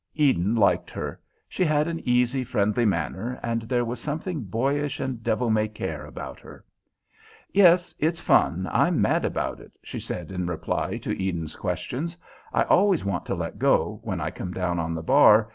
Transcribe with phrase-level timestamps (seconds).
[0.15, 1.19] Eden liked her.
[1.47, 6.07] She had an easy, friendly manner, and there was something boyish and devil may care
[6.07, 6.65] about her.
[7.53, 8.67] "Yes, it's fun.
[8.71, 12.17] I'm mad about it," she said in reply to Eden's questions.
[12.51, 15.49] "I always want to let go, when I come down on the bar.